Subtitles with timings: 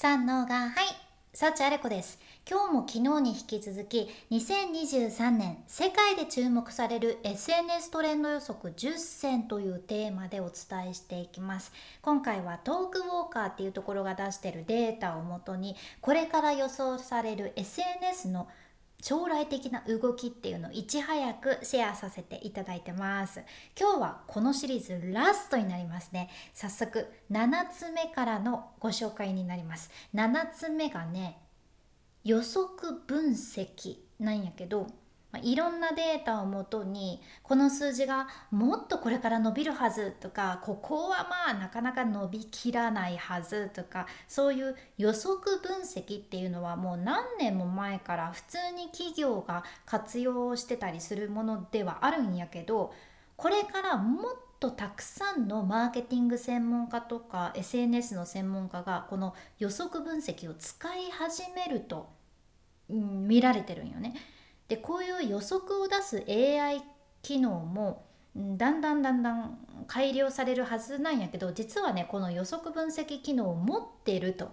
[0.00, 0.72] さんのがはい
[1.34, 2.20] 幸あれ子です。
[2.48, 11.72] 今日も昨日に引き続き2023年世界で注目される SNS トレンド予測10選というテーマでお伝えしていきます。
[12.00, 18.46] 今回はトークウォーカーっていうところが出してるデータをもとにこれから予想される SNS の
[19.00, 23.42] 将来的な動きっていうのをいち早くシェアさせていただいてます。
[23.78, 26.28] 今日はこのシリーズラストになりますね。
[26.52, 29.90] 早速7つ目からのご紹介になります。
[30.14, 31.38] 7つ目がね
[32.24, 34.88] 予測分析なんやけど
[35.30, 52.94] まあ、いろんなデータをもとにこの数字がもっとこれから伸びるはずとかここはまあなかなか伸びきらないはずとかそういう予測分析っていうのはもう何年も前から普通に企業が活用してたりするものではあるんやけど
[53.36, 62.08] これからもっとたくさんのマーケティング専門家とか SNS の専門家がこの予測分析を使い始めると、
[62.88, 64.14] うん、見られてるんよね。
[64.68, 66.82] でこういう予測を出す AI
[67.22, 68.04] 機能も
[68.36, 74.52] だんだんだんだん改良されるはずなんやけど実はねこの予測分析機能を持ってると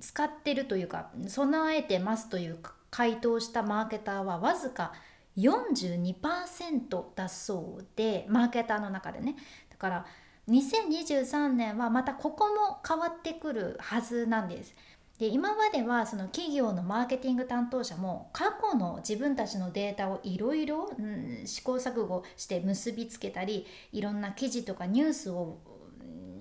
[0.00, 2.58] 使ってるというか備えてますという
[2.90, 4.92] 回答したマーケターはわずか
[5.36, 9.36] 42%だそうでマーケターの中でね
[9.70, 10.06] だから
[10.48, 14.74] 2023年はまたここも変わってくるはずなんです。
[15.22, 20.90] で今まではその企業のマーケティング担当者も過去の自分たちのデータをいろいろ
[21.44, 25.58] 試行錯誤して結びつけたりいろんな記事とかニュースを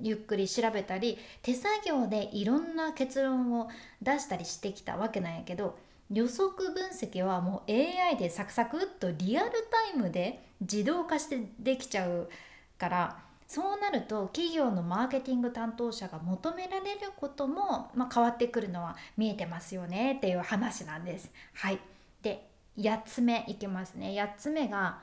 [0.02, 3.70] ゆっくり調べたり手作業でいろんな結論を
[4.02, 5.78] 出したりしてきたわけなんやけど
[6.12, 9.52] 予測分析はもう AI でサクサクっとリアル
[9.92, 12.32] タイムで自動化してできちゃう
[12.80, 13.20] から
[13.52, 21.30] そうなると企業のマーケティング担当者が求められることも、まあ、変わってくるのは見えてますよねっていう話なんです。
[21.56, 21.80] はい、
[22.22, 25.00] で8つ目いきますね8つ目が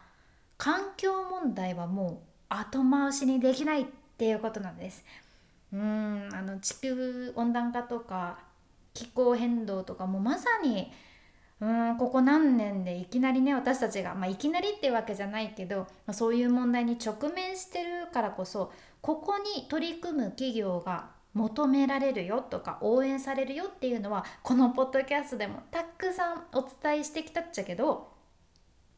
[0.56, 3.86] 環境問題はもう後回しにできないっ
[4.16, 5.04] ていうことなんです。
[5.70, 8.38] うんあの地球温暖化とか
[8.94, 10.90] 気候変動とかもまさに
[11.60, 28.12] うんここ何年でいきなりね私たちが、まあ、いきなりっていうわけじゃないけど、まあ、そういう問題に直面してるからこそここに取り組む企業が求められるよとか応援されるよっていうのはこのポッドキャストでもたくさんお伝えしてきたっちゃけど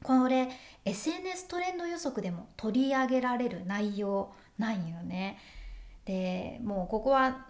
[0.03, 0.49] これ
[0.85, 5.39] SNS トレンド予測でも取り上げられる内容なんよね。
[6.07, 7.47] でもうここは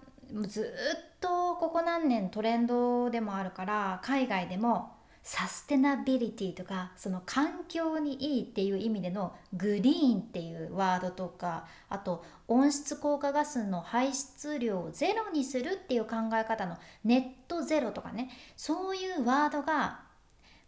[0.47, 20.01] ずっとここ何年トレンドでもあるから海外でもサステナビリティとかその環境にいいっていう意味でのグリーンっていうワードとかあと温室効果ガスの排出量をゼロにするっていう考え方のネットゼロとかねそういうワードが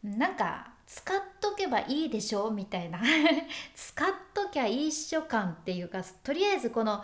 [0.03, 3.01] なんか使っとけばいいでしょみたいな。
[3.75, 7.03] 使っときゃいいっしょ感っていうかとりあえずこの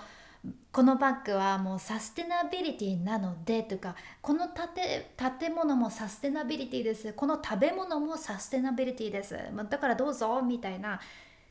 [0.71, 7.13] このバッグはもうサステナビリティなのでとかこの建物もサステナビリティです。
[7.13, 9.37] この食べ物もサステナビリティです。
[9.71, 11.01] だからどうぞみたいな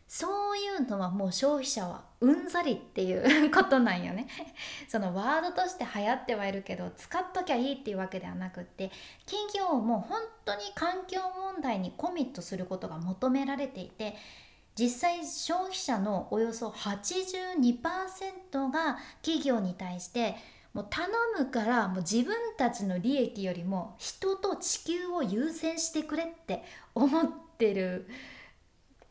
[0.07, 3.13] そういうのはもう消費者はうんざりってい
[3.45, 4.27] う ことなんよね。
[4.87, 8.89] そのワードとして流行ってはいるけど使っときゃいいっていうわけではなくって
[9.25, 11.19] 企業も本当に環境
[11.53, 14.15] 問題にコミットすることが求められていて
[14.77, 20.35] 実際消費者のおよそ82%が企業に対して
[20.73, 21.07] もう頼
[21.39, 27.27] むからもう自分たちの利益よりも人と地球を優先してくれって思っ
[27.57, 28.09] てるっ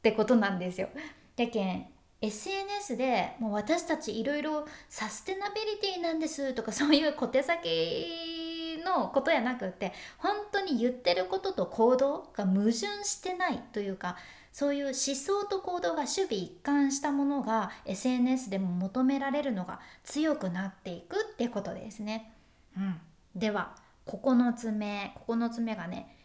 [0.03, 0.89] てことなんですよ。
[1.37, 1.87] やけん
[2.21, 14.17] SNS でもう私たちいろいろサステナビリティなんですとかそういう小手先のことやなくって本当に言ってることと行動が矛盾してないというか
[14.57, 22.33] そういう思想と行動が守備一貫したものが SNS でも求められるのが強くなっていくってことですね。
[22.75, 22.99] うん、
[23.35, 23.77] では
[24.07, 26.17] 9つ目9つ目がね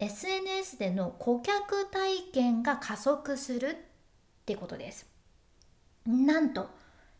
[0.00, 3.76] SNS での顧客体験が加速するっ
[4.44, 5.06] てことです。
[6.04, 6.70] なんと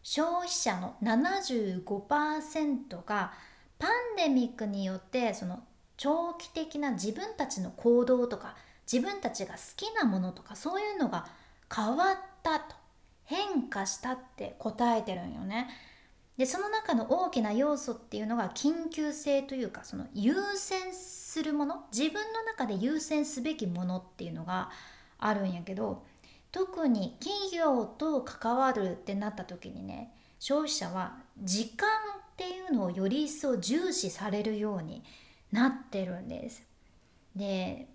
[0.03, 3.33] 消費者の75%が
[3.79, 5.63] パンデミックによってその
[5.97, 8.57] 長期的な自分たちの行動とか
[8.91, 11.27] 自分たちが好きなものとかそういうのが
[11.75, 12.75] 変わったと
[13.25, 15.69] 変化したって答えてるんよね。
[16.39, 24.71] でその中の大きな要素っていうのが緊急性というかその優先するもの自分の中で優先すべきものっていうのが
[25.19, 26.05] あるんやけど
[26.53, 31.91] 特に企業と関わるってなった時にね消費者は時間っ
[32.37, 35.03] ていうのをより一層重視されるように
[35.51, 36.63] なってるんです。
[37.35, 37.89] で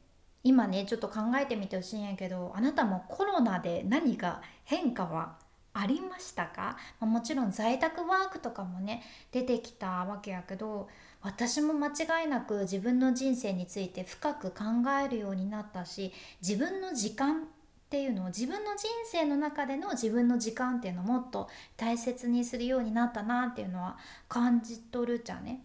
[0.44, 5.36] 今ねちょっと考えてみてほしいんやけどあなたもコロナで何か変化は
[5.74, 9.02] ありましたか、まあ、もちろん在宅ワークとかもね
[9.32, 10.88] 出てきたわけやけど
[11.22, 14.66] 私も間違いなく自分の人生について深く考
[15.04, 16.12] えるようになったし
[16.42, 17.46] 自分の時間っ
[17.90, 21.48] ていうのを自分の人生の中での自分の時間っていうのをもっと
[21.78, 23.98] 大切にするようになったなっていうのは
[24.28, 25.64] 感じとるじゃね。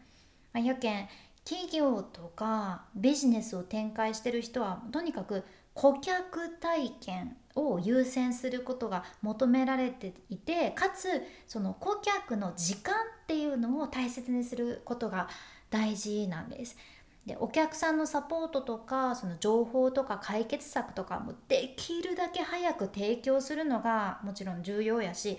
[0.52, 1.08] まあ、やけん
[1.48, 11.08] 企業とかビジネスを展開してる人はとにかく顧客体験を優先することが求められていてかつ
[11.46, 15.30] その顧客の時間っていうのを大切にすることが
[15.70, 16.76] 大事なんです。
[17.24, 25.38] でお客さんのサポートとかその情報とか解決策とかもできるだけ早く提供するのがもちろん重要やし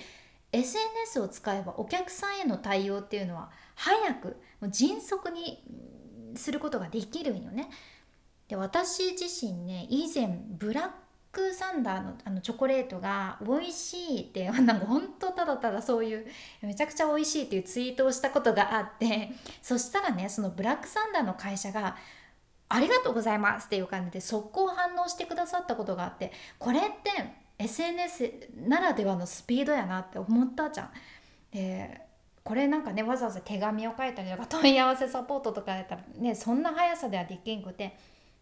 [0.51, 4.37] SNS を使えばお客さんへの対応っていうのは早く
[4.69, 5.63] 迅速に
[6.39, 7.69] することができるんよね。
[8.47, 10.89] で私自身ね以前ブラッ
[11.31, 16.25] クサンダーのあのチョコレートが美味しいって なんかほんとただただそういう
[16.61, 19.31] めちゃくちゃ美味しいっていうツイートをしたことがあって
[19.61, 21.95] そしたらねそのブラックサンダーの会社が
[22.69, 27.11] ありがとうございますっていう感じで速攻反応してくださったことがあってこれって
[27.59, 28.31] SNS
[28.67, 30.91] ならではのスピードやなって思ったじゃん。
[31.51, 32.08] で
[32.43, 37.97] これなんかねわざわざ手紙を書いたりとか問い合わせサポートとかやったらねそんな速さではできんくて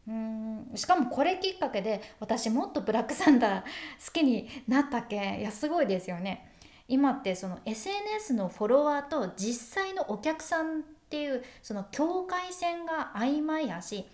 [0.07, 3.65] うんしかもこれきっかけで私もっとブラックサンダー好
[4.13, 5.39] きになったけ？
[5.39, 6.53] いやすごいですよね。
[6.88, 14.05] 今ってその SNS のフォロワーと実際のお客さんっていうその境界線が曖昧やし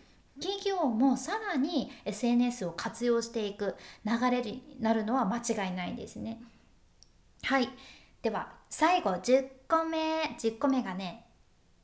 [0.42, 6.42] 企業もさらに SNS を活用していく流れになるのは間違いないですね。
[7.44, 7.70] はい
[8.24, 9.98] では最後10個目
[10.40, 11.26] 10個目がね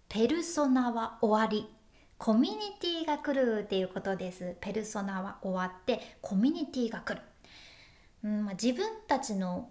[0.07, 1.69] ペルソナは終わり。
[2.17, 4.57] コミュニティが来るっていうことです。
[4.59, 7.21] ペルソナは終わってコミュニティが来る、
[8.25, 9.69] うんまあ、自分たちの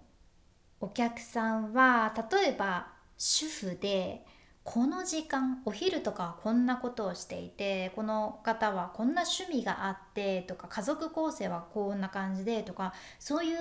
[0.81, 2.87] お客さんは例えば
[3.17, 4.25] 主婦で
[4.63, 13.57] この時間お昼とかはこんなことをしていてこの方はこんな趣味があってとか家族構成はこんな感じでとかそういう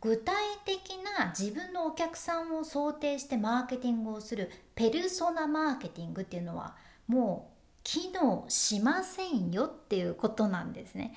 [0.00, 6.74] 具体的な自分のお客さんを想定してマーケティングをするペルソナマーケティングっていうのは
[7.06, 11.14] もう機能しませんよっていうことなんですね。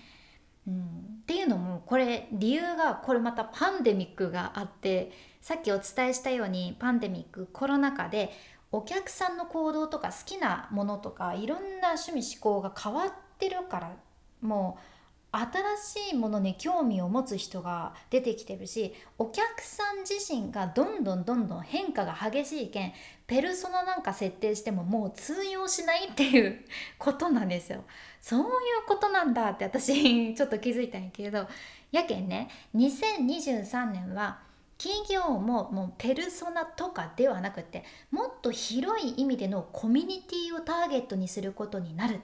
[0.68, 8.32] うん、っていうのもこれ理由がこれまたパンデミックがあってさっきお伝えしたようにパンデミックコロナ禍で
[8.72, 13.96] お客さんの行動とか好きなものとかいろんな趣味思考が変わってるから
[14.42, 14.93] もう
[15.36, 22.94] 新しいものに興味を持つ人が出てきてるしお客さん自身がどんどんどんどん変化が激しいけん
[23.26, 26.64] ペルソナなんか設定してももう通用しないっていう
[27.00, 27.84] ことなんですよ。
[28.22, 28.48] そういう
[28.88, 31.48] ことなんだって私ちょっと気づいたんやけど
[31.92, 34.40] やけんね2023年は
[34.78, 42.20] 企業ももうペルソナとかではなくてもっと広い意味でのコミュニティをターゲットにすることになるっ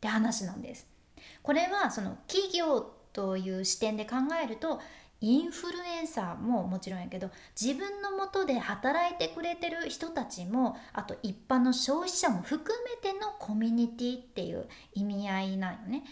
[0.00, 0.97] て話なんです。
[1.42, 2.80] これはその企業
[3.12, 4.80] という視点で考えると
[5.20, 7.30] インフルエンサーももちろんやけど
[7.60, 16.04] 自分のもとで働いてくれてる人たちもあと一般の消費者も含めてのコミュニティっていう意味合いなんよね。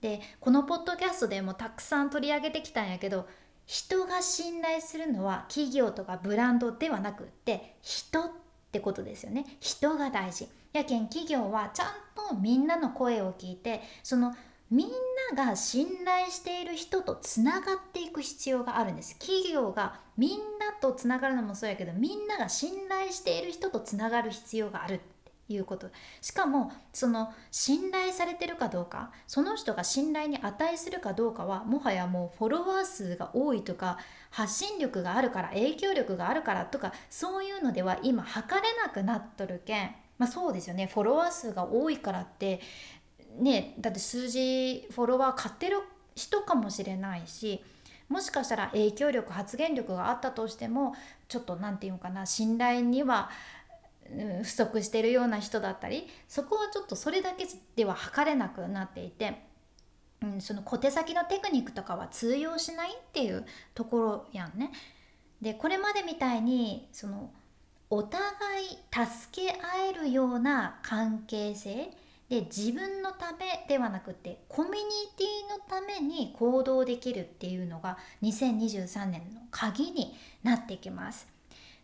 [0.00, 3.26] でこのポッドキャストでもたくさん取り上げてきたんやけど
[3.66, 8.30] 人が信頼するのは企業とかブランドではなくって人っ
[8.70, 14.34] てことですよね人が大事やけん企業はちゃんとみんなの声を聞いてその
[14.74, 14.88] みん
[15.36, 19.16] なが信頼している人とつながっていく必要があるんです。
[19.20, 25.88] 企業がみんなとつながるのもそうやけどみんなが信頼している人とつながる必要があるっていうこと。
[26.20, 33.98] しかもその信頼されてるかどうかその人が信頼に値するかどうかはもはやもうフォロワー数が多いとか
[34.30, 39.94] 発信力があるから影響力があるからとかそういうのでは今測れなくなっとるけん。
[40.16, 40.86] まあそうですよね。
[40.86, 42.60] フォロワー数が多いからって
[43.38, 45.78] ねだって数字フォロワー買ってる
[46.14, 47.62] 人かもしれないし
[48.08, 50.94] もしかしたら影響力発言力があったとしても
[51.28, 53.30] ちょっと何て言うのかな信頼には
[54.42, 59.42] 不足してるような人だったりそこはちょっとそれだけでは測れなくなっていて、
[60.22, 64.70] うん、その小手先のテクニックとかは通用しないっていうところやんね。
[65.40, 67.30] でこれまでみたいにその
[67.90, 68.22] お互
[68.64, 71.90] い助け合えるような関係性
[72.28, 74.78] で自分のためではなくてコミュニ
[75.16, 81.28] ティのために行動できるっていうのが2023年の鍵になってきます。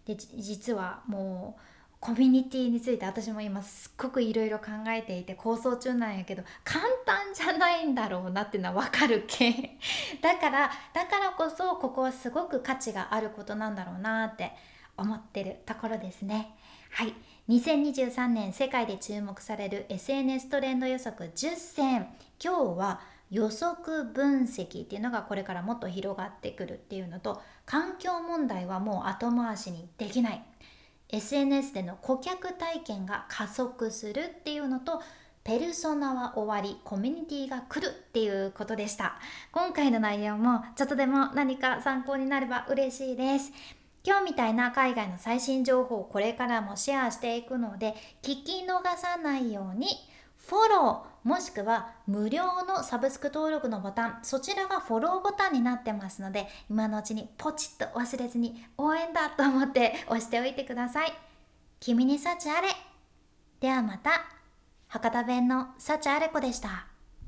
[0.07, 1.61] で実はもう
[2.01, 9.77] コミュニティについて私も今すっごくいろいろ考えていて構想中なんやけど簡単じゃないんだろうなっていうのは分かるけ
[10.23, 14.53] だからだからこそここはすごく価値があることなんだろうなって
[14.97, 16.57] 思ってるところですね。
[16.91, 17.15] はい。
[17.51, 22.07] 2023年世界で注目される SNS トレンド予測10選
[22.41, 30.45] 今日は予測分析っていうのがこれからもっと広がってくるっていうのと環境問題はもう後回しにできない。
[31.09, 35.03] SNS での顧客体験が加速するっていうのと
[35.43, 39.17] ペルソナは終わりコミュニティが来るっていうことでした。
[39.51, 43.51] 今回の内容もちょっとでも何か参考になれば嬉しいです。
[44.05, 49.89] 今日みたいな海外の最新情報をこれからもシェアしていくので聞き逃さないように
[50.39, 61.13] フォローもしくは無料のサブスク登録のボタンそちらがフォローボタンになってますので今のうちにポチッと忘れずに応援だと思って押しておいてください。
[61.79, 62.69] 君に幸あれ。
[63.61, 64.11] ではまた。
[64.89, 66.90] 博多弁の幸あれ子でした。